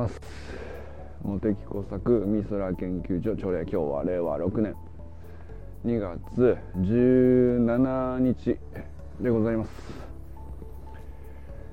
[0.00, 0.20] ます。
[1.22, 4.74] 茂木工作美空研究所朝礼今日は令和6年。
[5.84, 8.58] 2月17日
[9.20, 9.70] でございます。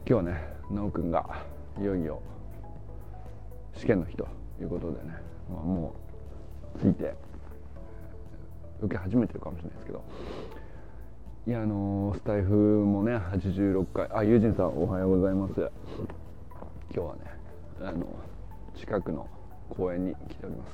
[0.06, 1.46] 今日はね奈くんが
[1.80, 2.22] いよいよ
[3.74, 4.28] 試験の日と
[4.62, 5.14] いうことでね、
[5.50, 5.94] まあ、も
[6.76, 7.14] うついて
[8.82, 10.04] 受け始めてるかもしれないですけど。
[11.48, 15.54] いやあのー、スタイフもね86回あユージンさんおはようございます。
[16.94, 17.37] 今日はね
[17.82, 18.06] あの
[18.76, 19.28] 近くの
[19.70, 20.72] 公園に来ております。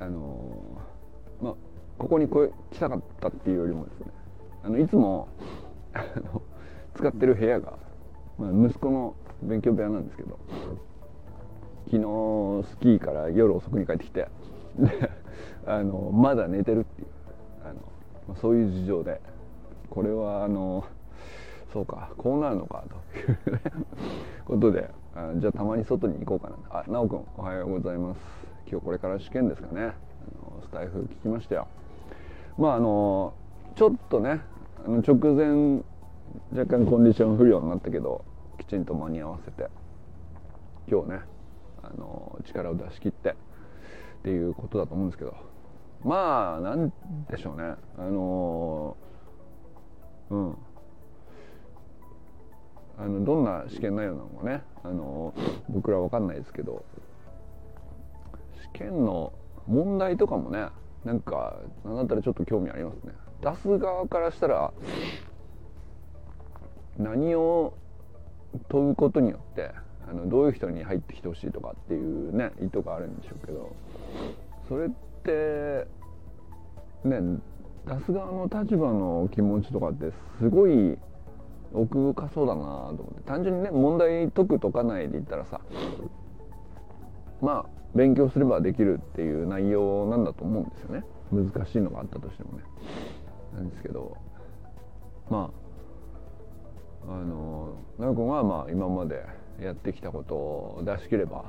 [0.00, 0.54] あの、
[1.42, 1.54] まあ
[1.98, 4.06] ここに来たかったっていうよりもですね
[4.62, 5.28] あのいつも
[6.94, 7.76] 使ってる部屋が、
[8.38, 10.38] まあ、息子の勉強部屋なんですけど
[11.86, 14.28] 昨日スキーから夜遅くに帰ってきて
[14.78, 15.10] で
[15.66, 17.08] あのまだ寝てるっていう
[17.64, 17.74] あの、
[18.28, 19.20] まあ、そういう事情で
[19.90, 20.84] これはあの
[21.72, 23.60] そうかこうなるのかという、
[24.46, 26.56] ことであじゃあたまに外に行こうかな。
[26.80, 28.20] あ奈くんおはようございます。
[28.70, 29.82] 今日これから試験ですかね。
[29.82, 31.68] あのスタイフ聞きましたよ。
[32.56, 33.34] まああの
[33.76, 34.40] ちょっとね
[34.84, 35.82] あの直前
[36.52, 38.24] 若干コンディション不良になったけど
[38.58, 39.68] きちんと間に合わせて
[40.90, 41.20] 今日ね
[41.82, 43.34] あの力を出し切ってっ
[44.24, 45.34] ていうことだと思うんですけど。
[46.04, 46.92] まあなん
[47.28, 47.74] でしょうね。
[47.98, 48.96] あの
[50.30, 50.56] うん。
[52.98, 54.62] あのどんな試験内容なのかね。
[54.84, 55.34] あの
[55.68, 56.84] 僕ら分かんないですけど
[58.74, 59.32] 試験の
[59.66, 60.68] 問題とかもね
[61.04, 63.12] なんか何だったらちょっと興味ありますね。
[63.40, 64.72] 出す側からしたら
[66.98, 67.74] 何を
[68.68, 69.70] 問うことによって
[70.08, 73.76] あのどういう人に入ってきてほしいとかっていうね意図があるんでしょうけど
[74.68, 74.90] それっ
[75.24, 75.86] て
[77.04, 77.38] ね
[77.86, 80.98] 出す側の立場の気持ちとかってすごい
[81.72, 83.22] 奥深そうだなと思って。
[83.22, 85.60] 単純にね問題解く解かないで言ったらさ
[87.40, 91.04] まあ勉強すればできるっていう内容なんだと思うんですよね。
[91.30, 92.64] 難しいのがあったとしてもね。
[93.54, 94.16] なんですけど
[95.30, 95.50] ま
[97.06, 99.24] ああの奈くんはまあ今まで
[99.60, 101.44] やってきたことを出し切れば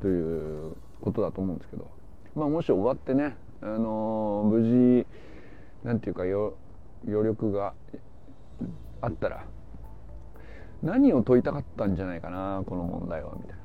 [0.00, 1.90] ということだと思うんですけど
[2.34, 5.06] まあもし終わってねあの無事
[5.82, 6.52] なんていうか余
[7.04, 7.74] 力が
[9.00, 9.44] あったら
[10.82, 13.58] 何を問いたかったんじゃないかなこの問題はみたいな。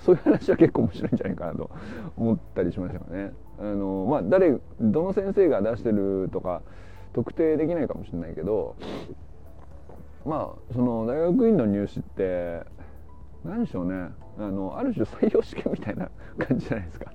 [0.00, 1.70] そういう話は結構面白いんじゃないかなと
[2.16, 3.32] 思ったりしましたかね。
[3.58, 6.62] あのまあ誰どの先生が出してるとか
[7.12, 8.76] 特定できないかもしれないけど
[10.24, 12.62] まあその大学院の入試って
[13.44, 14.10] 何でしょうね。
[14.38, 17.12] あのある種採用試験みたいな 感じじゃないですか。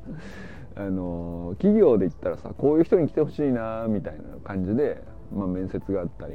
[0.77, 5.01] あの企業で言ったらさこういう人に来てほしいなみたいな感じで、
[5.33, 6.33] まあ、面接があったり。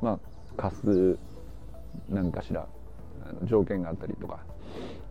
[0.00, 0.18] まあ
[0.56, 1.18] 貸す
[2.08, 2.66] 何かしら
[3.44, 4.40] 条件があったりとか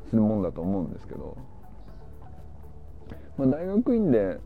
[0.09, 1.37] するもんだと思うんですけど、
[3.37, 4.39] まあ、大学院でっ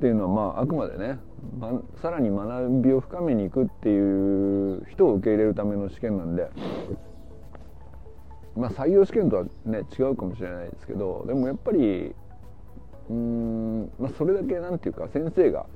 [0.00, 1.18] ていうのはまああくまでね、
[1.58, 6.48] ま、さらに学びを深めに行くっていう人を受け入れるための試験なんで。
[8.54, 12.14] まあ、採用試験とはね違うかもしれないですけどでもやっぱり
[13.08, 15.66] うん、まあ、それだけなんていうか先生が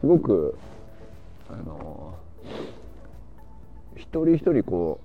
[0.00, 0.56] すごく
[1.50, 2.14] あの
[3.96, 5.00] 一人一人こ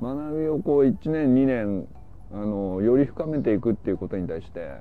[0.00, 1.88] う学びをこう1年2年
[2.32, 4.72] あのより深めていくっていうことに対して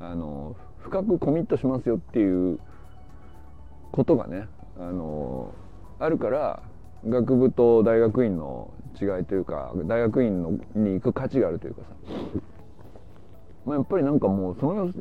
[0.00, 2.58] あの深くコミットしますよっていう
[3.92, 5.52] ことがねあの
[5.98, 6.62] あるから
[7.06, 8.70] 学部と大学院の
[9.00, 11.86] 違いというか大学院のに行く価値があるというかさ、
[13.64, 14.92] まあ、やっぱりなんかもうその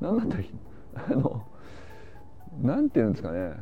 [0.00, 0.44] 何だったら
[1.08, 1.44] あの
[2.62, 3.52] なんていうんですかね。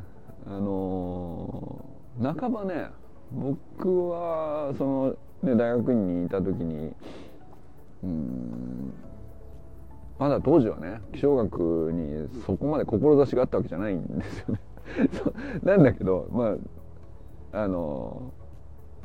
[0.47, 1.85] あの
[2.21, 2.89] 半ばね
[3.33, 6.93] 僕はその、ね、大学院にいた時に
[8.03, 8.93] うん
[10.19, 14.61] まだ当時はね気象学にそこまで志があったわけじゃないんですよね
[15.65, 16.57] なんだけどま
[17.53, 18.33] ああの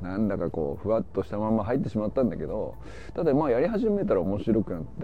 [0.01, 2.75] なんだかこうふわっとしたまま入ってしまったんだけど
[3.15, 5.01] ただまあやり始めたら面白くなって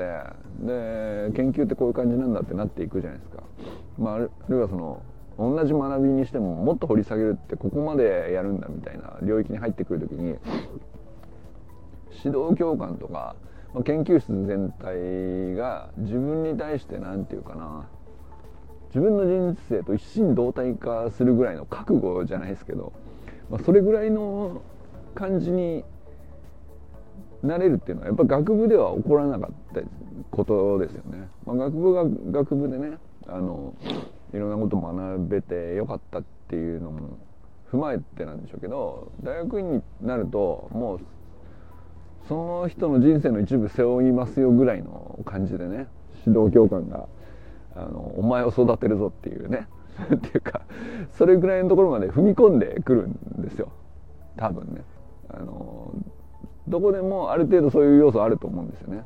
[0.65, 3.43] で研究ってこういう感じなんだってなっていくじゃないですか。
[3.97, 5.01] まあ、あるいはその
[5.37, 10.35] 同じ学びにしてももっと掘り下げるってここまでやるんだみたいな領域に入ってくる時に
[12.23, 13.35] 指導教官とか、
[13.73, 17.87] ま、研究室全体が自分に対して何て言うかな
[18.89, 22.93] 自分の人生と一心同体化するぐらいの覚悟じゃないですけど、
[23.49, 24.61] まあ、それぐらいの
[25.15, 25.83] 感じに
[27.41, 29.81] なれるっていうのはやっぱ学部では起こらなかった
[30.29, 31.27] ことですよね。
[31.45, 32.97] まあ、学部が学部でね
[33.27, 33.73] あの
[34.33, 37.17] いろんなこと学べてよかったっていうのも
[37.71, 40.99] 踏まえてなんでしょうけど大学院になるともう
[42.27, 45.87] その人の人生の一部背負いますよぐらいの感じでね
[46.25, 47.07] 指導教官が
[47.75, 49.67] あのお前を育てるぞっていうね
[50.13, 50.61] っていうか
[51.11, 53.69] それぐらいのところまで踏み込んでくるんですよ。
[54.35, 54.83] 多分ね。
[55.29, 55.93] あの
[56.67, 59.03] どこでもある程度そういう要素あると思うんですよね、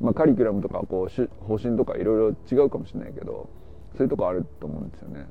[0.00, 3.48] まあ、カリキュラムとかこう方針とかいろいろ違うかもしれないけど
[3.98, 5.26] そういうとこあると思うんですよね。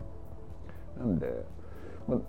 [0.99, 1.27] なんで、
[2.05, 2.19] ま、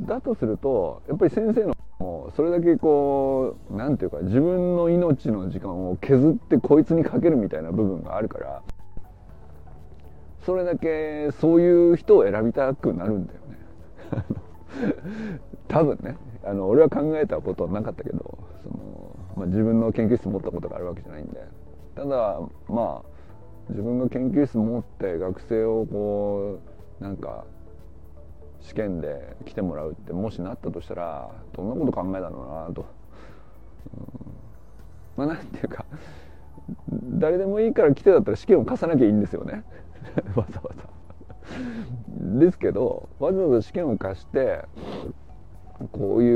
[0.00, 1.64] だとするとやっぱり先生
[2.00, 8.62] のそれだけこう何て言うか自分の命の時間を削ってこいつにかけるみたいな部分があるから
[10.44, 14.24] それだけそういう人を選びたくなるんだよね。
[15.66, 16.16] 多分ね。
[16.44, 21.42] あの俺は考えたことはなかったけどその、まあ、自分の研究室持ったことがあるわけじゃないんで。
[21.96, 23.15] ただまあ
[23.70, 26.60] 自分が研究室持って学生をこ
[27.00, 27.44] うなんか
[28.60, 32.86] 試験で来てもらうってもしなったとしたらどんなこと考えたのかなと、
[35.18, 35.84] うん、まあなんていうか
[36.92, 39.64] 誰でもいいから来てだったら試験を課さなきゃいいんですよね。
[40.34, 40.96] わざわざ。
[42.38, 44.64] ですけどわざわざ試験を課して
[45.92, 46.35] こうい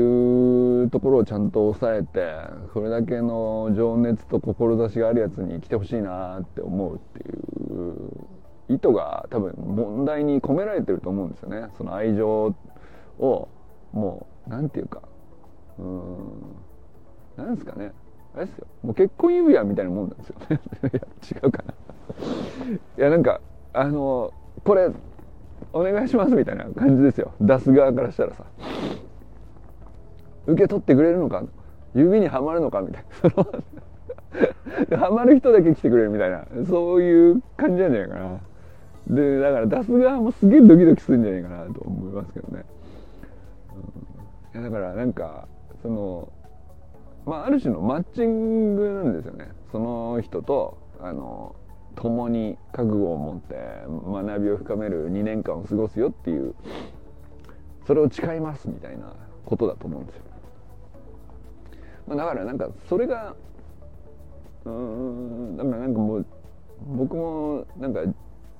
[0.91, 2.33] ところをちゃんと抑えて
[2.73, 11.67] それだけの情熱と志があるやつに来てほしいなって思うっていう意図が多分問題に込められてると思うんですよね。
[11.77, 12.55] その愛情
[13.19, 13.47] を
[13.91, 15.01] もう何て言うか
[15.79, 16.55] うん
[17.37, 17.91] 何ですかね。
[18.35, 18.67] あれですよ。
[18.83, 20.59] もう結婚指輪みたいなもんなんですよね。
[20.93, 21.01] いや
[21.43, 21.73] 違うかな。
[22.97, 23.41] いやなんか
[23.73, 24.31] あの
[24.63, 24.89] これ
[25.73, 27.31] お願いしますみたいな感じですよ。
[27.39, 28.45] 出す側からしたらさ。
[30.47, 31.43] 受け取ってくれるのか？
[31.93, 33.05] 指にはまるのかみたい
[34.89, 34.97] な。
[34.97, 36.45] はまる人だけ来てくれるみたいな。
[36.67, 38.39] そういう感じなんじゃないかな。
[39.07, 42.63] でだから出す側もすげえドキドキするんじゃないかなと思いますけどね、
[44.53, 45.47] うん、いやだからなんか
[45.81, 46.31] その
[47.25, 49.49] まあある種のマッチングなんですよね。
[49.71, 51.55] その人とあの
[51.95, 53.55] 共に覚悟を持って
[53.85, 56.55] 学びを深める2年間を過ごすよっていう
[57.85, 59.13] それを誓いますみたいな
[59.45, 60.23] ことだと思うんですよ、
[62.07, 63.35] まあ、だからなんかそれが
[64.65, 66.25] うんだからなんかもう
[66.95, 68.01] 僕もなんか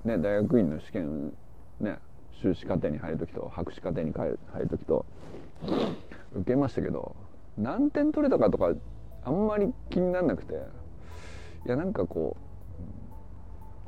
[0.04, 1.34] ね、大学院の試験、
[1.80, 2.00] ね、
[2.42, 5.06] 修士課程に入る時と博士課程に入る時と
[6.34, 7.16] 受けましたけど
[7.58, 8.72] 何点取れたかとか
[9.24, 10.54] あんまり気にならなくて
[11.66, 12.36] いやなんかこ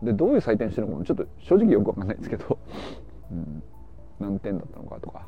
[0.01, 2.59] うでどういう採点してるのかもちょっと正直よく分かんないですけど、
[3.31, 3.63] うん、
[4.19, 5.25] 何点だったのかとか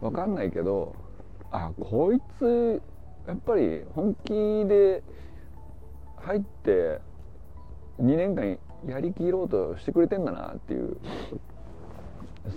[0.00, 0.96] 分かんないけど
[1.52, 2.82] あこいつ
[3.26, 4.32] やっぱり本気
[4.68, 5.02] で
[6.16, 7.00] 入って
[8.00, 10.96] 2年間やりきろうとしてくれてんだなっていう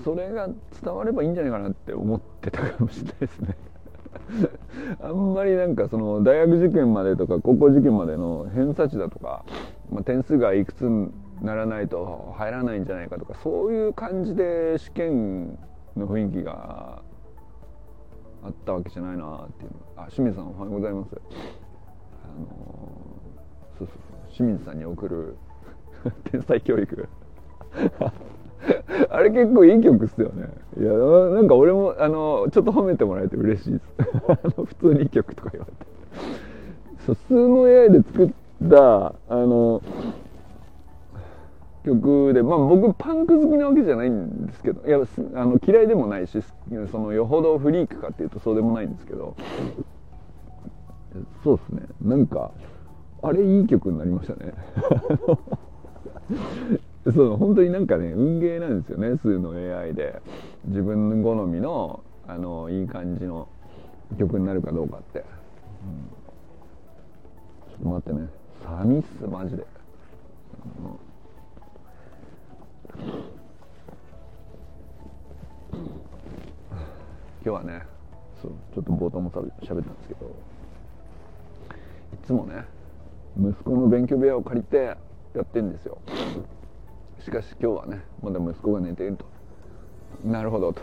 [0.04, 0.50] それが
[0.84, 3.56] 伝わればいいんじゃないかなって思ってたかもしれないですね。
[5.02, 9.46] あんまりなんかその大学受験までとか高校受験までの偏差値だとか、
[9.90, 11.12] まあ、点数がいくつに
[11.42, 15.58] ならないと入らないんじゃないかとかそういう感じで試験
[15.96, 17.02] の雰囲気が
[18.48, 19.72] あったわけじゃないなっていう。
[19.98, 21.10] あ清水さんおはようございます。
[22.24, 22.48] あの
[23.78, 24.34] そうそうそう。
[24.34, 25.36] 清水さんに送る
[26.32, 27.10] 天才教育。
[29.10, 30.48] あれ結構いい曲っすよね。
[30.80, 33.84] いやなんか俺もあのちょっと褒めてもらえて嬉しいです。
[34.64, 35.78] 普通にいい曲とか言われて。
[37.06, 38.30] 普通の AI で作っ
[38.70, 39.82] たあの
[41.88, 45.00] 曲でまあ僕パンク好きなわけじゃないんですけどいや
[45.36, 46.44] あの嫌いでもないし
[46.92, 49.36] そのよほどフリークかっていうとそうでもないんですけど
[51.44, 51.82] そうですね。
[52.02, 52.52] なんか
[53.22, 54.54] あれいい曲になりましたね。
[57.16, 60.22] そう本当になんかね運ゲーなんですよね数の AI で。
[60.66, 63.48] 自分好みのあのいい感じの
[64.18, 65.26] 曲になるかどうかって、うん、
[67.72, 68.28] ちょっと待ってね。
[68.66, 71.07] 寂っすマジで、うん、
[77.44, 77.82] 今日はね
[78.42, 80.36] そうちょっと冒頭もしゃべったんですけど
[82.14, 82.66] いつもね
[83.40, 84.98] 息子の勉強部屋を借りて
[85.34, 86.00] やってんですよ。
[87.24, 89.26] しかし今日はねまだ息子が寝ていると。
[90.26, 90.82] なるほどと。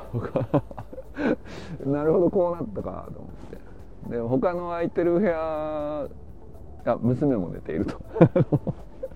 [1.85, 4.11] なるほどこうなったかと思って。
[4.11, 6.09] で他の空いてる部屋
[6.87, 8.01] あ娘も寝ていると。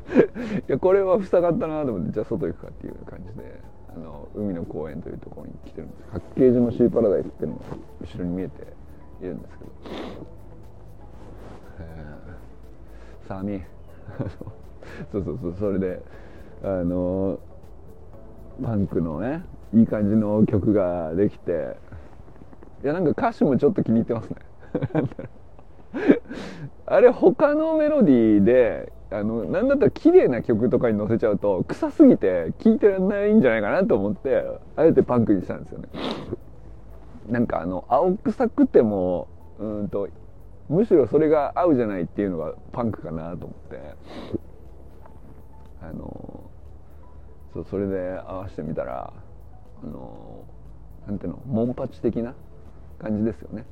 [0.69, 3.61] いやこれは塞がったなと思ってじゃあ外行くかっていう感じで
[3.95, 6.03] あの海の公園というところに来てるんです。
[6.13, 7.63] 八景島シーパラダイスっていうのが
[8.01, 8.63] 後ろに見えて
[9.21, 9.71] いるんですけど、
[11.81, 13.61] えー、サー
[15.13, 15.55] そうそうそう。
[15.59, 16.03] それで
[16.63, 17.39] あの
[18.63, 21.77] パンクのねいい感じの曲ができて
[22.83, 24.37] いやなんか歌詞もちょっと気に入ってますね。
[26.87, 34.45] あれ他のメロディーであのなんだったら綺麗な曲とかに載せちゃうと臭すぎて聴いてらんないんじゃないかなと思って
[34.77, 35.89] あえてパンクにしたんですよね。
[37.29, 40.09] なんかあの青臭くてもうんと
[40.69, 43.79] むしろそれが合うじゃないっていうのがパンクかなと思って。
[45.81, 46.51] あの
[47.55, 49.13] そうそれで合わせてみたら
[49.83, 50.45] あの
[51.07, 52.35] なんていうのモンパチ的な
[52.99, 53.65] 感じですよね。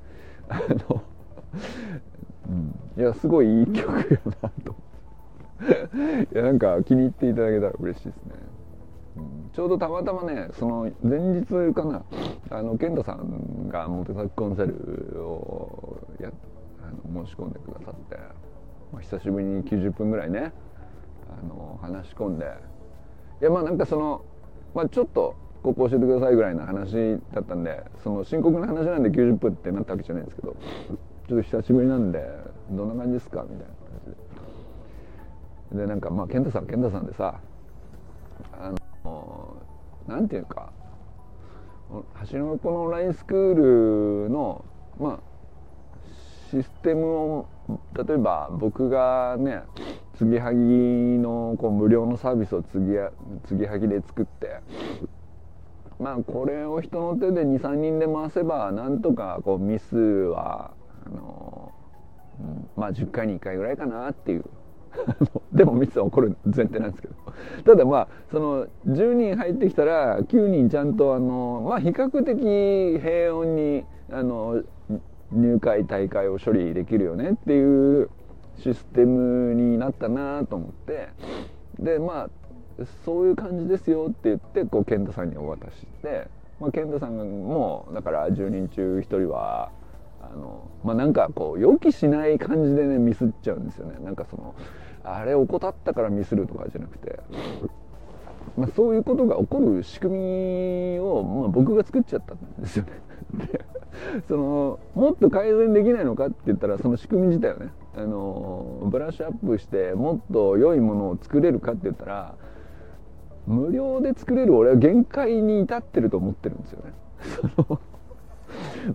[0.49, 1.03] あの、
[2.49, 4.96] うん、いやすごいいい曲やなと思って。
[6.33, 8.33] いやなんか気に入っていただけたら嬉しいですね、
[9.17, 12.03] うん、ちょうどたまたまねその前日かな
[12.51, 14.75] あの健太さんがモテサクコンサル
[15.23, 16.31] をや
[16.83, 18.17] あの申し込んでくださって、
[18.93, 20.53] まあ、久しぶりに90分ぐらいね
[21.29, 22.47] あの話し込んで
[23.41, 24.23] いやまあなんかその、
[24.75, 30.55] まあ、ちょっとここ教えてくださいぐらいの話だったんでその深刻な話なんで90分ってなったわけじゃないんですけど
[31.29, 32.25] ちょっと久しぶりなんで
[32.71, 33.43] どんな感じですか？
[33.43, 33.76] みたいな。
[35.73, 37.41] でなんかまあ健太さん健太さんでさ
[38.53, 38.73] あ
[39.05, 39.57] の
[40.07, 40.73] なんていうか
[42.31, 44.65] 橋の子のオンラインスクールの
[44.99, 45.37] まあ
[46.51, 47.49] システムを
[47.95, 49.63] 例えば僕がね
[50.19, 52.87] 継ぎはぎのこう無料のサービスを継ぎ
[53.49, 54.61] 継ぎはぎで作って
[55.99, 60.73] まあこれを人の手で23人で回せばなんとかこうミスは
[61.07, 61.73] あの、
[62.77, 64.45] まあ10回に1回ぐらいかなっていう
[65.53, 67.15] でもミスは起こる前提なんですけど。
[67.65, 74.63] ただまあその10人入ってきたら9人ちゃんとあのまあ比較的平穏にあの
[75.33, 78.09] 入会大会を処理できるよねっていう
[78.57, 81.09] システムになったなと思って。
[81.79, 82.31] でまあ
[83.05, 86.29] そういう感じですよって言ってこう健太さんにお渡しして、
[86.61, 89.71] まあ、健太さんもだから10人中1人は
[90.21, 93.99] あのまあなんかこう予期しない感じでねミスっちゃうんですよね。
[94.05, 94.55] なんかその
[95.07, 97.21] あれ怠ったからミスるとかじゃなくて、
[98.57, 102.91] まあ、そういうことが起こる仕組みを、まあ、僕が作っちゃったんですよね。
[104.29, 112.35] そのもっと改善できないのかって言ったらその仕組み自体をねあのブラッシュアップしてもっと良いものを作れるかって言ったら
[113.47, 116.93] 無料で作れる俺は限界に至ってると思ってるんですよね。
[117.57, 117.81] その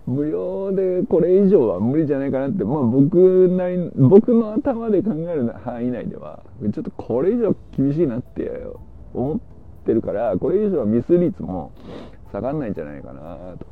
[0.07, 8.63] 無料でこれ以上は無理じゃないかなって、まあ僕なり、僕の頭で考える範囲内では、ちょっとこれ以上厳しいなって
[9.13, 9.39] 思っ
[9.85, 11.71] てるから、これ以上はミス率も
[12.31, 13.21] 下がんないんじゃないかな
[13.59, 13.65] と。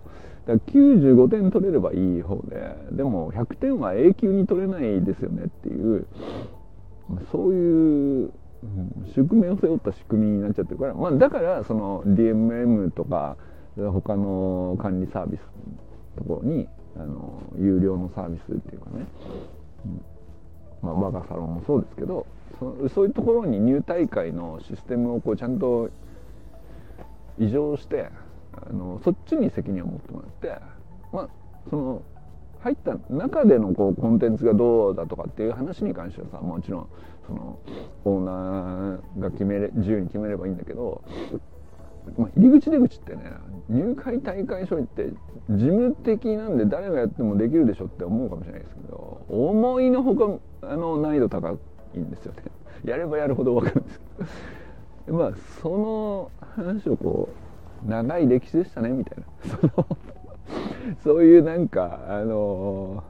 [0.47, 6.05] だから95点取れればいい方で、でも100点は永久に取れないですよねっていう、
[7.31, 8.31] そういう
[9.15, 13.37] 宿命を背負った仕組みになっちゃってるから、まあ、だからその DMM とか
[13.91, 19.05] 他の管理サービスのところにあの有料のサービスっていうかね、
[19.85, 20.01] うん。
[20.81, 22.25] まあ、我がサロンもそうですけど
[22.59, 25.89] そそういうところに入大会のシステムをこうちゃんと
[27.37, 28.09] 異常して
[28.53, 30.63] あのそっちに責任を持ってもらって
[31.13, 31.29] まあ
[31.69, 32.01] その
[32.61, 36.89] 入った中でのこうコンテンツがどうだとかっていう話に関してはさもちろん
[37.25, 37.59] その
[38.03, 41.03] オーナーが決めれ自由に決めればいいんだけど、
[42.17, 43.31] まあ、入り口出口ってね
[43.69, 45.09] 入会大会処理って
[45.49, 51.55] 事務的なんで誰がやってもできるでしょって思うかもしれないですけど思いのほかあの難易度高
[51.95, 52.43] いんですよね。
[52.85, 53.99] やればやるほど分かるんです
[55.05, 55.17] けど。
[55.17, 57.29] まあその話をこ
[57.85, 59.57] う長い歴史でしたねみたいな。
[59.57, 59.87] その
[61.03, 63.03] そういうなんかあの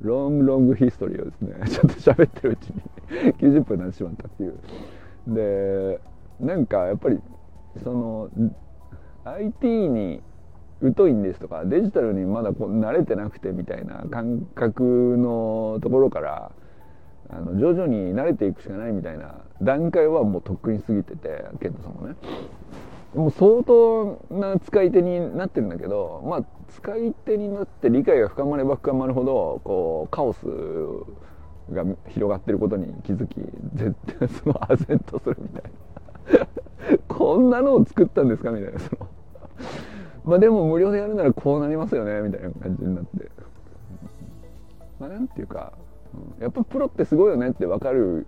[0.00, 2.82] ロングロングヒストリーをですね ちょっと喋ってるうちに
[3.34, 4.54] 90分になってしまったっていう。
[5.28, 6.00] で
[6.40, 7.18] なんかやっぱり
[7.82, 8.30] その
[9.24, 10.22] IT に
[10.96, 16.52] 疎いんですとかデジタルにまだこう慣れてなくてみたいな感覚のところから
[17.30, 22.14] あの徐々に慣れていくしかないみたいな段階はもうとっくに過ぎてて健太さんもね。
[23.14, 30.44] もう相当な使い手になってるんだけどまあ使い手になって理解が深まれば深まるほどこうカオス
[31.72, 33.36] が広がってることに気づき
[33.74, 35.62] 絶対 その唖然とするみたい
[36.40, 36.46] な。
[37.08, 38.50] こんなのを作ったんですか？
[38.50, 38.78] みたいな。
[38.78, 39.08] その
[40.24, 43.30] まあでも無料でやるならこうなりますよねみたいな感じになって。
[44.98, 45.72] まあなんていうか
[46.40, 48.26] やっぱプロってすごいよねって分かる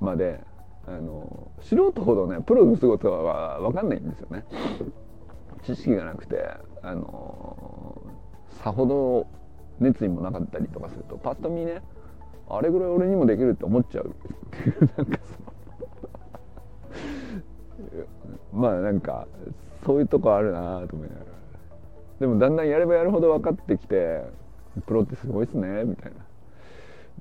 [0.00, 0.40] まで
[0.86, 4.44] あの素人ほどねプロの仕事は分かんないんですよね。
[5.62, 6.46] 知識がなくて
[6.82, 8.02] あの
[8.62, 9.26] さほど
[9.80, 11.82] 熱意もなかったりとかするとパッと見ね
[12.48, 14.10] あれぐらい俺にもできるって思っちゃうっ
[14.50, 15.53] ていうなんかその
[18.54, 19.26] まあなんか
[19.84, 21.26] そういうとこあるなと思いながら。
[22.20, 24.22] でもだんだんやればやるほど分かってきて
[24.86, 26.24] プロってすごいっすねみたいな。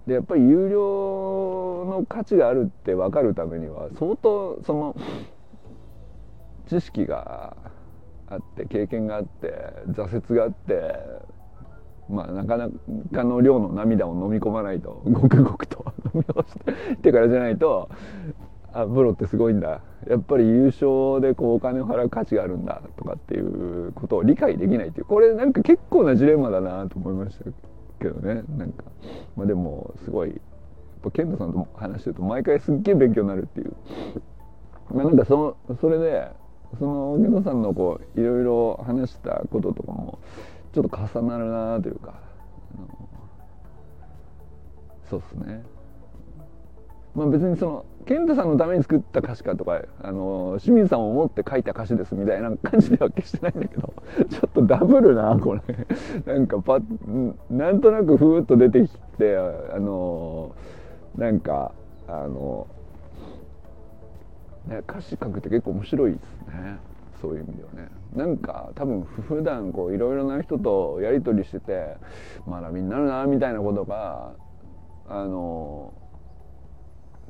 [0.08, 4.96] でやっぱり有料の価値があるって分かるためには相当その
[6.68, 7.56] 知識が
[8.28, 9.54] あって経験があって
[9.90, 10.96] 挫折があって
[12.10, 12.70] まあなかな
[13.14, 17.90] かの量の涙を飲み込まないとごくごくと飲み干してからじゃないと
[18.74, 19.82] あプロってすごいんだ。
[20.10, 25.06] やっぱり優勝でこうお金を払う価値があるんだとかっていうことを理解できないっていう。
[25.06, 27.46] これなんか結構なジレンマだなと思いました
[28.00, 28.44] けどね。
[28.58, 28.84] なんか。
[29.36, 30.40] まあでもすごいやっ
[31.04, 33.74] ぱ健太さんと話してると毎回すっげえ勉強になるっていう。
[34.92, 35.38] まあなんかそ
[35.70, 36.28] のそれで
[36.80, 40.18] その健太さんのこういろいろ話したこととかも
[40.74, 42.16] ちょっと重なるなというか。
[45.10, 45.64] そうっすね。
[47.14, 53.94] まあ別にその健太さんのために作った歌詞かとかあの清水さんを思って書いた歌詞ですみたいな感じでは決してないんだけど
[54.30, 55.62] ちょっとダブルなこれ。
[56.26, 56.80] なんかパ
[57.50, 60.52] なんとなくふーっと出てきてあの
[61.18, 61.72] なんか
[62.08, 62.68] あの、
[64.68, 66.78] ね、歌詞書くって結構面白いですね。
[67.22, 67.90] そういう意味ではね。
[68.16, 71.96] なんか多分普段こういろいろな人とやり取りしてて
[72.48, 74.32] 学びになるなみたいなことが
[75.08, 75.94] あの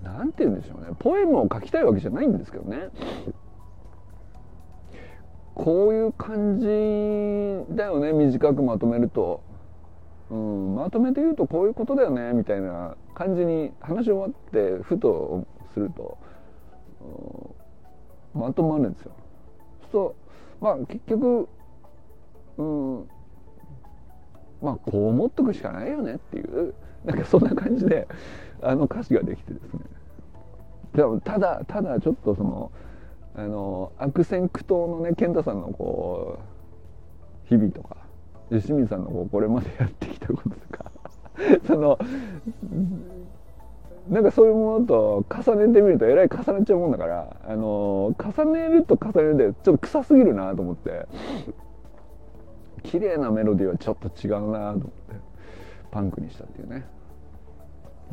[0.04, 0.90] 何て言うんでしょうね。
[1.00, 2.90] ポエムを書きたいわけじゃないんですけどね。
[5.56, 6.66] こういう感じ
[7.76, 8.12] だよね。
[8.12, 9.42] 短くまとめると、
[10.30, 12.34] うん、まとめて言うとこういうことだよね。
[12.34, 16.18] みたいな感じに話し終わってふとすると、
[18.36, 19.12] うん、まとまるんですよ。
[19.92, 20.16] そ
[20.62, 20.64] う。
[20.64, 21.48] まあ結局、
[22.58, 23.10] うん、
[24.62, 26.74] まあこう思っとくしかないよねっていう。
[27.06, 28.08] なんかそんな感じで。
[28.64, 29.82] あの歌詞ができてですね。
[30.96, 32.72] でもただただちょっとその
[33.36, 36.40] あの悪戦苦闘のね健太さんのこ
[37.46, 37.98] う日々とか
[38.50, 40.92] 清水さんのこうこれまでやってきたこととか
[41.66, 41.98] その
[44.10, 51.08] なんかそういうものと重ねてみるとえらい重なっちゃうもんだからあの重ねると重ねるでちょっと臭すぎるなと思って
[52.84, 54.90] 綺麗なメロディーはちょっと違うなと思って
[55.90, 56.86] パンクにしたっていうね。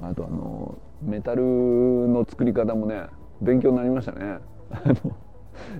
[0.02, 3.04] あとあのメタルの作り方もね
[3.40, 4.38] 勉強になりましたね。
[4.70, 4.94] あの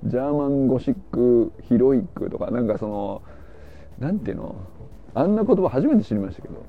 [0.05, 3.23] ジャーマンゴシックヒロイックとかなんかその
[3.99, 4.57] なんていうの？
[5.15, 6.65] あんな言葉初めて知りましたけど、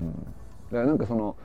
[0.00, 0.20] うん、だ
[0.72, 1.36] からなんかその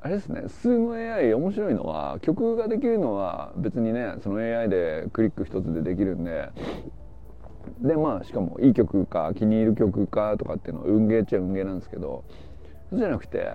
[0.00, 6.50] あれですね数の AI 面白いのは曲ができるのは別にねその AI でクリック一つでできるんで。
[7.80, 12.24] でまあしかもいい曲か気に入る曲かとかっていうのは運ゲーっちゃ運ゲーなんですけど。
[12.90, 13.52] そうじゃなくて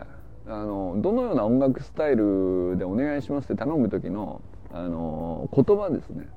[0.48, 4.42] あのどのような音楽スタイルでお願いしますって頼む時の
[4.74, 6.28] あの言葉ですね。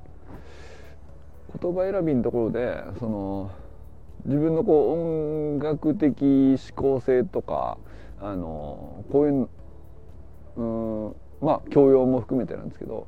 [1.61, 3.51] 言葉選びのところでその
[4.25, 7.77] 自分のこう音楽的思考性とか
[8.19, 9.49] あのこういう
[10.57, 13.07] うんまあ教養も含めてなんですけど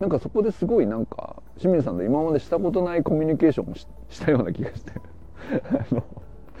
[0.00, 3.86] なんかそこですごいなんか清水さんと今までしたことないコミュニケーションをし
[4.20, 4.92] たような気がして。
[5.70, 6.02] あの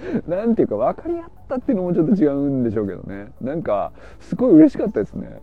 [0.26, 3.32] なんていうか分かり合ったっていうのもちょっと違うんでしょうけどね。
[3.40, 5.40] なんかすごい嬉しかったですね。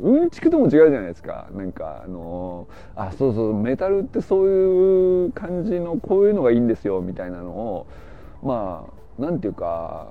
[0.00, 1.48] うんちくとも違うじゃないですか。
[1.54, 2.66] なんかあの
[2.96, 7.86] あそうそうメタルってそういう感じのこういうのがいいんですよみたいなのを
[8.42, 8.86] ま
[9.18, 10.08] あなんていうか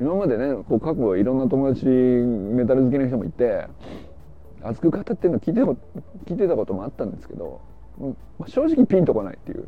[0.00, 3.66] 今までねこう過去いろんな友達メタル好きな人もいて
[4.62, 5.60] 熱く語ってるの聞いて
[6.26, 7.60] 聞いてたこともあったんですけど、
[7.98, 9.66] まあ、正直ピンとこないっていう。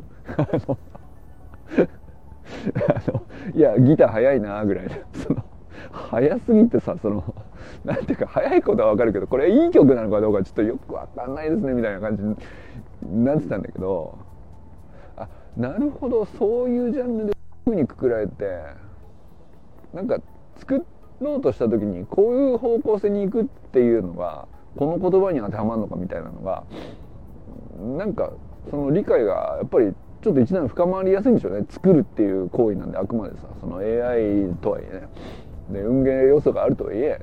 [2.87, 3.23] あの
[3.55, 5.43] いやギター速いなぐらいなその
[5.91, 7.23] 速すぎてさその
[7.85, 14.17] なんていうか速いことは分かるけどこれいい曲なのかどうかちょっとよく分かんないですねみたいな感じになってたんだけど
[15.17, 17.33] あなるほどそういうジャンルで
[17.65, 18.59] ふうにくくられて
[19.93, 20.19] なんか
[20.57, 20.85] 作
[21.19, 26.63] ろうとした時にこういう方向性に行くっていうのがこの言葉に当てはまるのかみたいなのが
[27.97, 28.31] なんか
[28.69, 31.65] その理解がやっぱりちょっと一段深まりやすいんでしょうね。
[31.69, 35.07] 作るっていう行為なんであくまでさその AI とはいえね。
[35.71, 37.21] で運ゲー要素があるとはいえ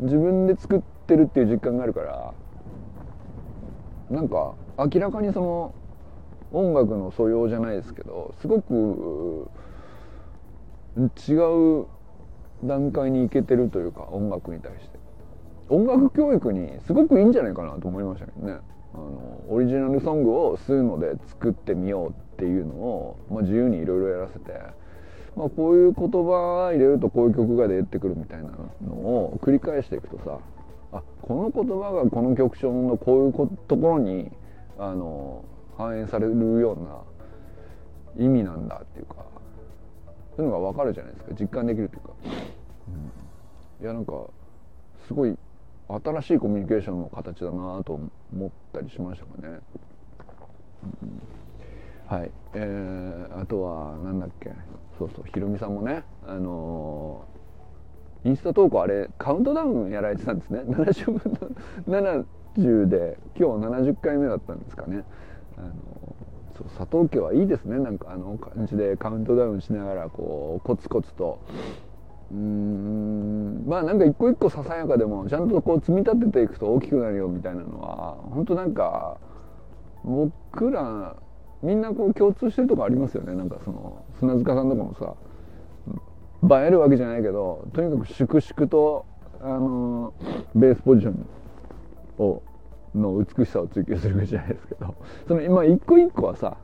[0.00, 2.34] 自分で作ってるっていう実感があるから
[4.10, 5.74] なんか明らかにその
[6.52, 9.48] 音楽の素養じゃないですけどすごく
[10.96, 11.34] 違
[11.82, 11.86] う
[12.64, 14.96] 段階に行けてるというか音楽に対して。
[15.68, 18.58] 音楽教育にすごくいいんじゃないかなと思いましたけどね。
[18.94, 24.52] あのオリジナルソングを吸うので作ってみようっていうのを、まあ、自由にいろいろやらせて、
[25.34, 28.50] まあ、こういう言葉入れるとこういう曲が出てくるみたいな
[28.86, 30.38] のを繰り返していくとさ
[30.92, 34.30] あこの言葉がこの曲調のこういうところに
[34.78, 35.44] あの
[35.78, 39.16] 反映されるような意味なんだっていうか
[40.36, 41.34] そういうのが分かるじゃないですか。
[41.40, 42.12] 実感できるというか、
[43.80, 44.12] うん、いやなんか
[45.06, 45.36] すごい
[45.88, 48.00] 新しいコミュニケーションの形だなと
[48.32, 49.60] 思ったりしましたかね、
[51.02, 51.22] うん、
[52.06, 52.30] はい。
[52.54, 54.52] えー、あとは何だっけ？
[54.98, 60.60] そうそうひろみさんもねあのー、インスタ投稿あれカウントダウンやられてたんですね。
[60.60, 61.38] 70分
[61.86, 65.04] の70で今日70回目だったんですかね。
[65.58, 65.70] あの
[66.56, 67.78] そう佐藤家はいいですね。
[67.78, 71.38] なんかあの感じでカウントダウンしながらこうコツコツと。
[72.32, 79.18] うんまあなんか一個一個ささやかでもちゃんとこう積み立てていくと大きくなるよみたいなのは本当なんか
[80.02, 81.14] 僕ら
[81.66, 83.34] みんなこう共通してるとこありますよね。
[83.34, 85.14] なんかその砂塚さんとかもさ
[86.62, 89.04] 映えるわけじゃないけどとにかく粛々と
[89.40, 90.12] あの
[90.54, 91.26] ベースポジション
[92.18, 92.42] を
[92.94, 94.94] の美しさを追求するじゃないですけど
[95.28, 96.56] その今一個一個はさ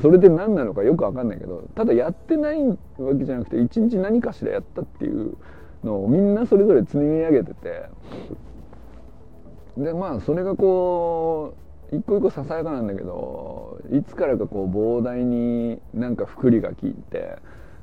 [0.00, 2.76] それで何なのかよく分かんないけどただやってないわ
[3.18, 5.36] けじゃなくて一日何かしらやったっていう
[5.82, 7.82] のをみんなそれぞれ積み上げてて
[9.76, 11.61] でまあそれがこう
[11.92, 17.36] 一個一個ささやかなんだけどいつからかこう膨大になんかくりが効いて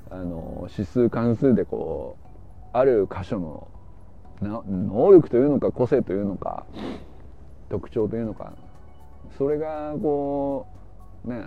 [0.10, 2.28] あの指数関数でこう
[2.74, 3.68] ある箇所の
[4.42, 6.66] 能力というのか個性というのか
[7.70, 8.54] 特徴というのか
[9.38, 10.66] それがこ
[11.26, 11.46] うね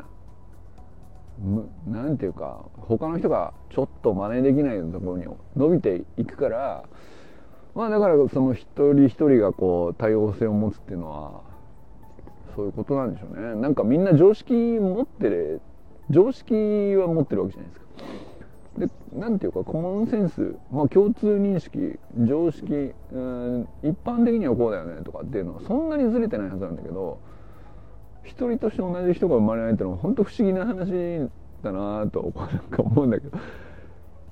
[1.88, 5.25] なんていうか他の人がちょっと真似できないところに
[5.57, 6.85] 伸びていくから
[7.75, 11.52] まあだからその一人一人がこう多様性を持つっていうのは
[12.55, 13.55] そういうことなんでしょうね。
[13.61, 15.61] なんかみんな常識持ってる
[16.11, 16.55] 常識
[16.97, 17.87] は持ってるわけじゃないですか。
[18.79, 27.21] でなんていうかコモンセンス、まあ、共通認識常識うん一般的にはこうだよねとかっていうのはそんなにずれてないはずなんだけど
[28.25, 30.91] 一人として同じ人が生まれないっていうのは本当不思議な話
[31.62, 33.38] だなとなんか思うんだけど。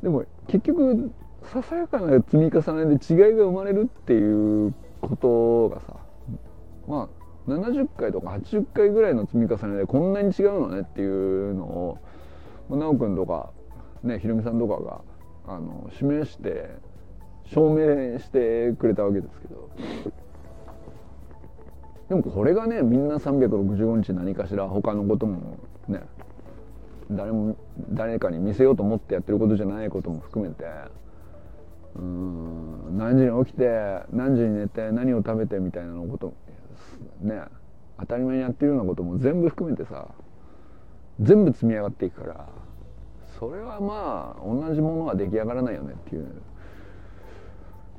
[0.02, 1.10] でも結局
[1.42, 5.96] ささやかな積み重ねで違いが生まれるっていうことがさ
[6.88, 11.98] まあ70回とか80回ぐらいの積み重ねでこんなに違うのねっていうのを
[12.68, 13.50] 奈くんとか
[14.02, 15.00] ねひろみさんとかが
[15.46, 16.70] あの示して
[17.46, 19.70] 証明してくれたわけですけど。
[22.10, 26.00] でもこれがねみんな365日何かしら他のこともね
[27.08, 27.56] 誰も
[27.92, 30.64] 誰かに見せようと思ってやってることじゃないことも含めて
[31.94, 36.34] うん何時に起きて何時に寝て何を食べてみたいなのこと
[37.20, 37.42] ね
[37.98, 40.08] 当たり前にやってるようなことも全部含めてさ
[41.20, 42.48] 全部積み上がっていくから
[43.38, 46.26] それはまあ同じものは出来上がらないよねっていう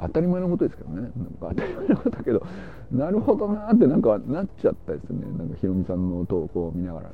[0.02, 1.02] 当たり前のことですけどね。
[1.02, 2.46] なんか当たり前のことだけど
[2.91, 5.26] なるほどなってなんかなっちゃったですね。
[5.38, 7.13] なんかひろみさんの投稿を見ながらね。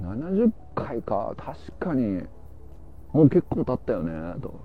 [0.00, 1.34] 70回か。
[1.36, 2.22] 確かに
[3.12, 4.60] もう結構経ったよねと。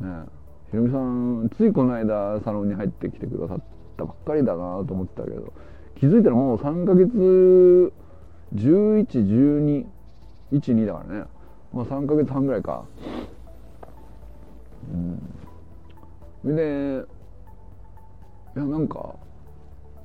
[0.00, 0.24] ね。
[0.70, 3.60] ひろみさんついこの間サロンに入ってきてくださっ
[3.96, 5.52] たばっかりだなと思ってたけど
[5.96, 7.92] 気づいたらもう3ヶ月
[8.54, 11.24] 111212だからね。
[11.72, 12.84] まあ3ヶ月半ぐらいか。
[14.92, 15.20] うん。
[16.56, 17.04] で
[18.56, 19.14] いやなんか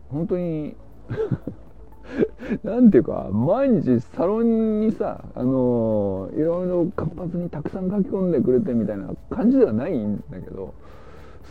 [0.09, 0.75] 本当に
[2.63, 10.73] なんていうか毎日サロンにさあのいろいろ活発にたくさん書き込んでくれてみたいな感じではないんだけど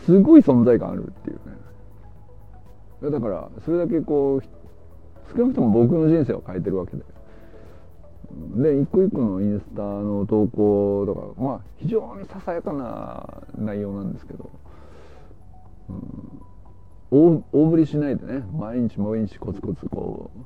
[0.04, 1.42] すごい存在感あるっていうね。
[3.02, 4.42] だからそれだけこう
[5.36, 7.04] 少なくとも僕の人生を変えてるわけで。
[8.56, 14.50] で一個一個のインスタの投稿とかまあ非常にささやかな内容なんですけど、
[15.88, 16.42] うん、
[17.10, 18.44] 大大振りしないでね。
[18.52, 20.38] 毎日毎日コツコツこう。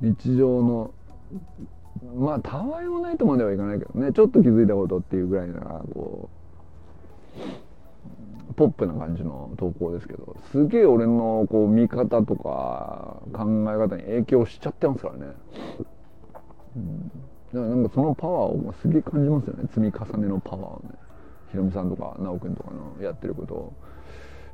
[0.00, 0.92] 日常の
[2.16, 4.12] まあたわいもないとまではいかないけどね。
[4.12, 6.28] ちょっと気づいたことっていうぐらいならこ
[7.36, 7.61] う。
[8.56, 15.32] ポップな感じの投稿ですけどすげえ俺のこう見方とか考え方に影響しちゃってますからね、
[16.76, 17.14] うん、だか
[17.52, 19.64] らなんかそのパワーをすげえ感じますよね。
[19.68, 20.90] 積み重ねのパワーをね。
[21.50, 23.72] ひろみさんとか奈くんとかのやってることを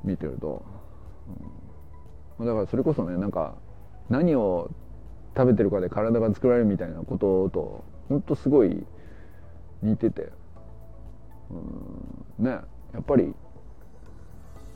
[0.03, 0.65] 見てると、
[2.39, 3.55] うん、だからそれこそねなんか
[4.09, 4.71] 何を
[5.37, 8.85] 食べてるかで体が作られるみたいなこととほんとすごい
[9.81, 10.33] 似てて、
[12.39, 12.61] うん、ね。
[12.95, 13.35] やっぱり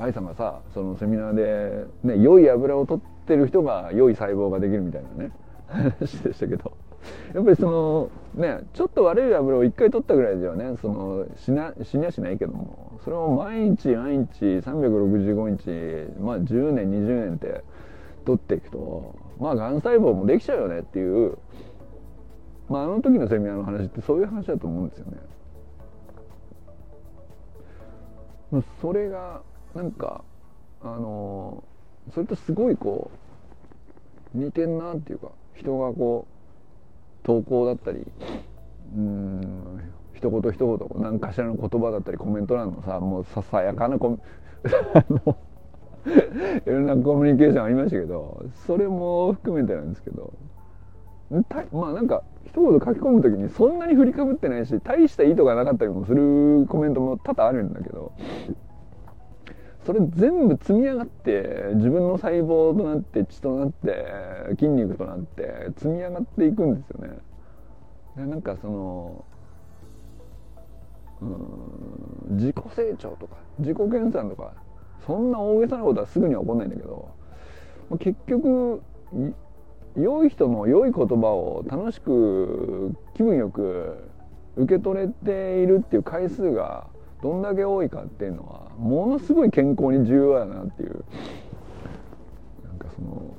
[0.02, 1.86] 愛さんがさそのセミナーで、
[2.16, 5.30] ね、良い油を取ってる人が良い細胞ができるみたいなね
[5.68, 6.76] 話でしたけど
[7.34, 17.64] やっぱりそのねちょっと悪い油を1回取ったぐらいではねその死な死にはしないけどもそれを毎日毎日365日まあ10年20年って
[18.24, 21.38] 取っていくとまあがん細胞もできちゃうよねっていう
[22.68, 25.18] まああの時のセミナーの話ってそういう話だと思うんですよね。
[28.82, 29.40] それが
[29.74, 30.22] なんか
[30.82, 31.62] あの
[32.12, 33.10] それとすごいこ
[34.34, 36.26] う似てんなっていうか人がこ
[37.22, 38.06] う投稿だったり
[38.96, 39.80] うん
[40.14, 44.18] 一言一言何かしらの言葉だったりコメント欄のさもうささやかなコ
[46.04, 50.32] いろんなコミュニケーションありましたけどそれも含めてなんですけど
[51.72, 58.12] まあなんか一言書き込む時にそんなに振りかぶってないし大した意図がなかったりもするコメントも多々あるんだけど
[59.84, 64.04] それ全部積み上がって自分の細胞となって血となって
[64.50, 67.18] 筋肉となって積み上がっていくんですよね。
[68.16, 69.24] でなんかその
[71.20, 74.52] うん自己成長とか自己研鑽とか
[75.06, 77.08] そんな大げさなことはすぐには起こんないんだけど
[77.98, 78.82] 結局
[79.96, 84.08] 良い人の良い言葉を楽しく気分よく
[84.56, 86.86] 受け取れているっていう回数が
[87.22, 91.04] どんだけ多いかっていうのはものすごい健康に重要だなっていう。
[92.64, 93.34] なんかその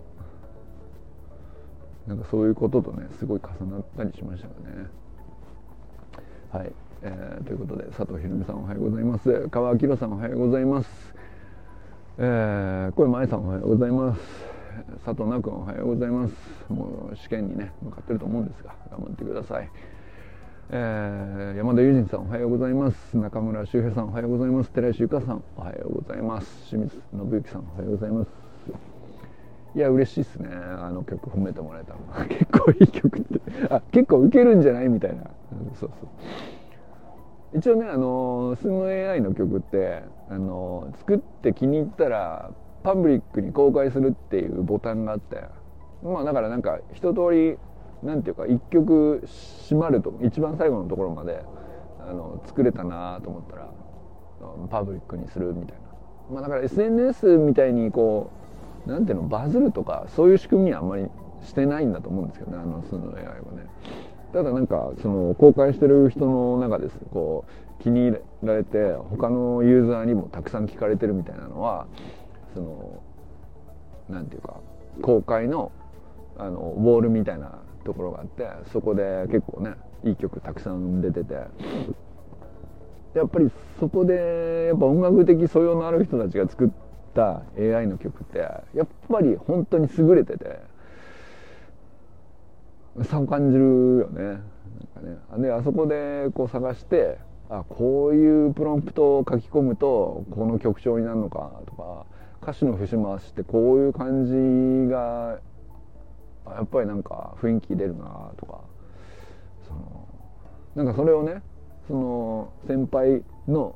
[2.08, 4.88] なんかそういうこととねすごい重なったりしましたよね。
[6.52, 9.48] はい、えー、ということで佐藤ひろみさんおはようございます。
[9.50, 11.16] 川明さんおはようございます、
[12.20, 14.22] えー、小山愛さんおはようございます。
[15.06, 16.34] 佐藤奈君おはようございます。
[16.70, 19.70] もう試験にね向かってると思うんですが頑張ってください。
[20.70, 23.18] えー、山田友人さんおはようございます。
[23.18, 24.72] 中村修平さんおはようございます。
[24.72, 26.70] 寺石由香さんおはようございます。
[26.70, 28.30] 清水信之さんおはようございます。
[29.76, 30.50] いや嬉しいっすね。
[30.50, 31.96] あの曲褒めてもらえた
[32.26, 33.42] 結構いい曲って。
[33.70, 35.24] あ結構ウケるんじゃないみたいな。
[35.76, 36.06] そうそ
[37.56, 37.58] う。
[37.58, 42.52] 一応ねあのスム AI の曲ってあの作って気に入ったら
[42.84, 45.44] パブリックに公開するっていうボタンがあって。
[46.04, 47.58] まあだからなんか一通り
[48.04, 49.24] なんていうか一曲
[49.62, 51.44] 閉まると一番最後のところまで
[52.00, 53.70] あの作れたなと思ったら
[54.70, 55.84] パブリックにするみたいな、
[56.32, 58.30] まあ、だから SNS みたいにこ
[58.86, 61.08] うなんていうのバズるとかそういう仕組みはあんまり
[61.44, 63.68] してないんだと思うんですけどねあのスの AI はね。
[64.34, 67.46] ただなんかその公開してる人の中ですこ
[67.80, 71.86] う気に入られて他のユーザーにもたくさん聞かれてるみたいなのは
[72.56, 73.04] その
[74.10, 74.56] なんていうか
[75.02, 75.72] 公開の
[76.36, 81.36] あのウォールみたいなところがあってそこで結構ねいい曲たくさん出てて。
[83.14, 86.70] やっぱりそこでやっぱ音楽的素養のある人たちが作っ
[87.14, 90.74] た AI の曲ってやっぱり本当に優れてて。
[93.02, 94.24] 差を感じるよね。
[94.24, 95.44] なんかね。
[95.48, 97.18] であそこでこう探して
[97.50, 102.06] あこういうプロンプトを書き込むとこの曲調になるのかとか
[102.42, 105.40] 歌詞の節回しってこういう感じが
[106.48, 108.62] やっぱりなんか雰囲気出るなとか
[109.68, 110.08] その
[110.76, 111.42] なんかそれをね
[111.88, 113.76] その先輩の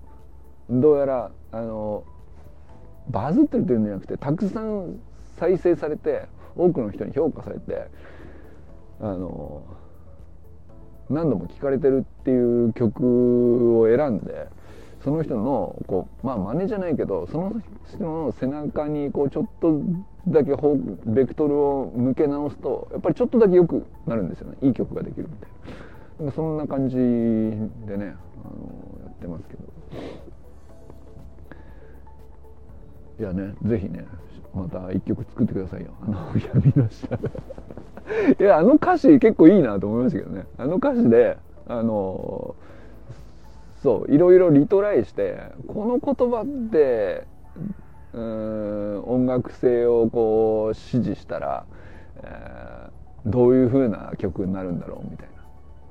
[0.69, 2.03] どうやらあの
[3.09, 4.99] バズってるというんじゃなくてたくさん
[5.37, 6.25] 再生されて
[6.55, 7.87] 多くの人に評価されて
[8.99, 9.63] あの
[11.09, 14.47] 何度も聴かれてるっていう曲を選んで
[15.07, 17.53] その人のこうまあ真似じゃないけどその
[17.87, 19.79] 人の背中にこうちょっと
[20.27, 20.51] だけ
[21.05, 24.57] ベクトルを向け直すとやっぱりちょっとだけ良くなるんですよね。
[24.61, 25.45] いい曲ができるみた
[26.23, 26.31] いな。
[26.33, 27.07] そんな感じでね
[27.87, 28.05] あの
[29.05, 29.63] やってますけど。
[33.21, 34.05] いやねぜひね
[34.53, 35.91] また一曲作ってくださいよ。
[36.01, 36.17] あの
[36.53, 40.43] 闇の下いやあの歌詞結構いいなと思いましたけどね。
[40.57, 42.55] あの歌詞であの
[43.83, 47.27] そういろいろリトライしてこの言葉って
[48.13, 51.65] うん音楽性をこう支持したら、
[52.23, 55.37] えー、どういう風な曲になるんだろうみたいな。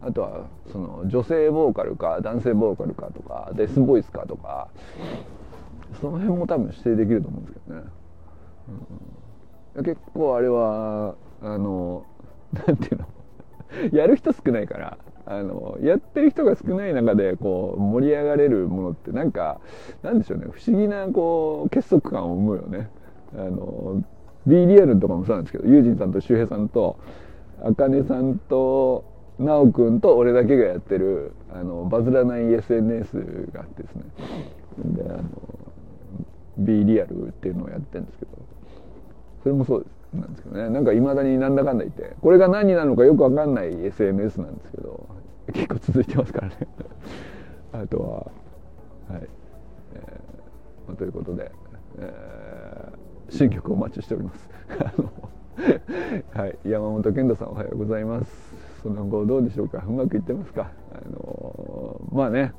[0.02, 4.68] あとはその女性ボーカルか男性ボーカルかとかデスボイスかとか
[6.00, 7.82] その辺も多分指定できると思うんですけどね、
[9.76, 12.04] うん、結構あれはあの
[12.66, 13.06] なんていうの？
[13.98, 19.60] やる人少ないからあのやってる人が少ない中でこう盛り上がれるものってなんか
[20.02, 20.46] なんでしょうね。
[20.50, 22.88] 不思議なこう結束感を生むよね。
[23.34, 24.02] あの
[24.46, 26.96] B リアルとかもそうなんですけどユージンさんと周平さんと
[27.60, 29.04] あかねさんと
[29.38, 34.02] 奈くんと俺だけがやってるあのバズらない SNS があってですね。
[34.84, 35.22] であの
[36.58, 38.30] B リアルっていうのをやってるんですけど
[39.42, 39.95] それもそうです。
[40.20, 40.68] なんですけどね。
[40.70, 45.06] なんかいまだになんだかんだ言ってこれが何なのかよくわかんない SNS なんですけど
[45.52, 46.54] 結構続いてますからね。
[47.72, 48.08] あとは
[49.12, 49.28] はい、
[49.94, 51.50] えー、ということで、
[51.98, 54.48] えー、新曲お待ちしております。
[56.34, 56.58] はい。
[56.64, 58.54] 山本健太さんおはようございます。
[58.82, 59.82] その後どうでしょうか？
[59.88, 60.70] うまくいってますか？
[60.92, 62.52] あのまあね。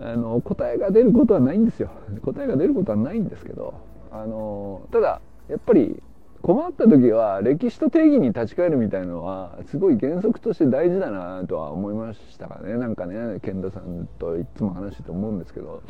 [0.00, 1.90] あの答えが出ることはないんですよ。
[2.24, 3.74] 答えが出ることはないんですけど
[4.12, 6.02] あのただやっぱり
[6.42, 12.74] 困った時は歴史と定義に立ち返るみたいのはすごい原則として大事だなとは思いましたかね。
[12.74, 15.82] なんかね健太さんといつも話してて思うんですけど。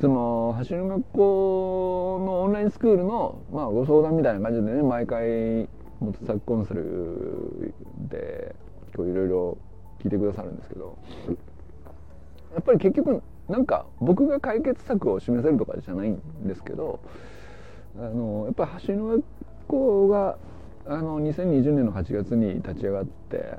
[0.00, 7.72] その走る学校のオンラインスクールの、まあ、ご相談みたいな感じでね毎回元作コンサル
[8.10, 8.54] で
[8.94, 9.58] こういろいろ
[10.04, 10.98] 聞いてくださるんですけど。
[12.54, 17.00] やっぱり結局なんか僕が解決策を示せるとかじゃないんですけど
[17.96, 19.24] あのやっぱり橋の学
[19.68, 20.38] 校が
[20.86, 23.58] あの2020年の8月に立ち上がって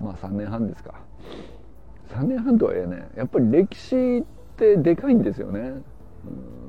[0.00, 0.94] まあ3年半ですか。
[2.10, 4.22] 3年半とはいえねやっぱり歴史っ
[4.56, 5.82] てでかいんですよね、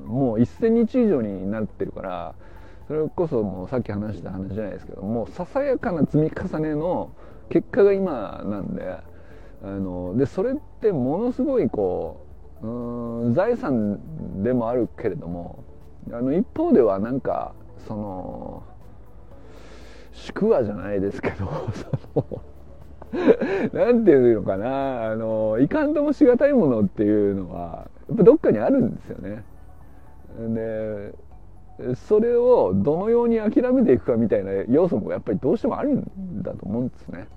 [0.06, 2.36] もう1000日以上になってるから
[2.88, 7.12] それこそもうさっき話した話じゃないですけどもうささやかな積み重ねの
[7.50, 8.98] 結果が今なんで
[9.64, 12.26] あのでそれってものすごいこ
[12.62, 15.64] ううん財産でもあるけれども
[16.12, 17.54] あの一方ではなんか
[17.88, 18.64] その
[20.14, 21.70] 宿話じゃないですけど
[22.14, 22.42] その
[23.74, 29.44] なんていうのかなあのいかんともしがたいものっていうのはやっぱどっかにあるんですよね。
[30.40, 31.14] で
[31.96, 37.28] それをどのように諦めていくかみたいな要素もやっぱりどうしてもあるんだと思うんですね。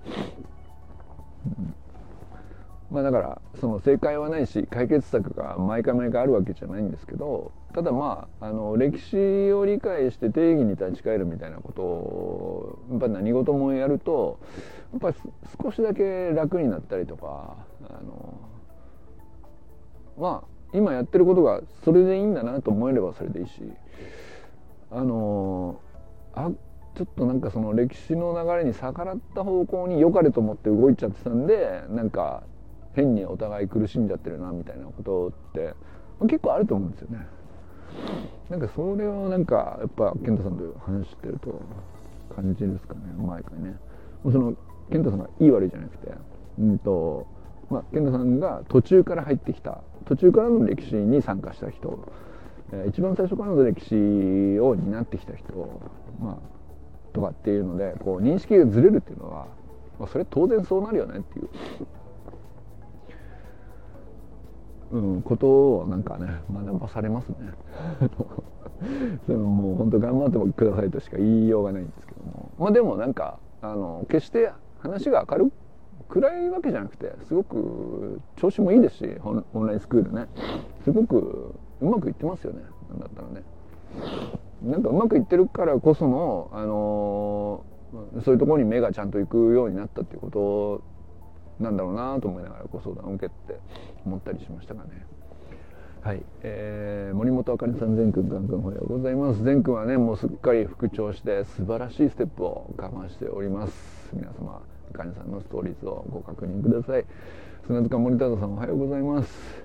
[2.91, 14.41] まあ、だからその正解はないし解決策が毎回毎回あるわけじゃないんですけどただまああの歴史を理解して定義に立ち返るみたいなことをやっぱ何事もやると
[14.93, 15.17] やっぱり
[15.63, 17.57] 少しだけ楽になったりとか
[17.89, 18.41] あの
[20.19, 23.63] まあ今やってることがそれでいいんだなと思えればそれでいいし
[24.91, 25.81] あの
[26.35, 26.51] あ
[26.97, 32.43] ちょっとなんかその歴史の流れに逆らった方向に良かれと思って動いちゃってたんでなんか
[32.95, 35.75] 変にお互い苦しんじゃってるなみたいなことって
[36.23, 37.27] 結構あると思うんですよね。
[38.49, 41.61] なんかそれをなんかやっぱ健太さんと話してると
[42.35, 43.77] 感じですかね毎回ね。
[44.25, 44.55] その
[44.91, 46.13] 健太さんがいい悪いじゃなくて、
[46.59, 47.27] うんと
[47.71, 52.13] まあ、健太さんが途中から入ってきた途中からの歴史に参加した人、
[52.89, 55.81] 一番最初からの歴史を担ってきた人、
[56.21, 59.47] まあ、とかっていうのでこう認識がずれるっていうのは、
[59.99, 61.49] まあ、それ当然そうなるよねっていう
[64.93, 67.37] うん、ことをなんかね学ばされますね。
[69.27, 72.51] そのもう本当頑張ってくださいとしか言いようがないんですけども。
[72.59, 75.53] まあでもなんかあの決して話が明る
[76.09, 80.27] 暗いわけじゃなくてすごく調子もいいですしオンラインスクールね。
[80.83, 82.63] すごくうまくいってますよね。
[82.91, 83.43] なんだったらね。
[84.63, 87.65] なんかうまくいってるからこその、あの
[88.25, 90.83] そういうところに目がちゃんと行くようになったっていうこと
[91.61, 93.61] なんだろうなと思いながらご相談を受けて
[94.05, 95.07] 思ったりしましたがね。
[96.03, 99.45] はい、えー、森本あかりさん善くん、ガンくんおはようございます。
[99.45, 104.09] 善くんはね、もうすっかり復調して素晴らしいステップを我慢しております。
[104.15, 104.63] 皆様、
[104.95, 107.05] あかりさんのストーリーズをご確認ください。
[107.67, 109.63] 砂塚森田さんおはようございます。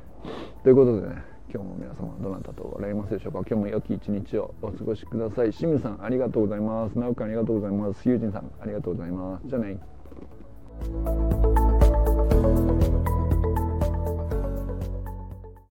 [0.64, 5.54] ということでね、今日も皆様どなたと笑いますでしょうか今日も良き一日をお過ごしください。
[5.54, 7.00] 清水さんありがとうございます。
[7.00, 8.10] 直樹ありがとうございます。
[8.10, 9.48] ゆうじんさんありがとうございます。
[9.48, 9.80] じゃあね。